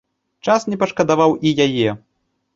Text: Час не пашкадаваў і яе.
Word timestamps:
Час 0.49 0.65
не 0.75 0.79
пашкадаваў 0.85 1.37
і 1.51 1.53
яе. 1.69 1.89